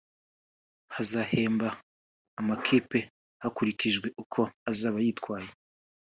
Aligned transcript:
hazahemba 0.95 1.67
amakipe 2.39 2.99
hakurikijwe 3.43 4.07
uko 4.23 4.39
azaba 4.71 4.97
yitwaye 5.05 5.49